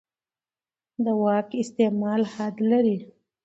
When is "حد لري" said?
2.33-2.97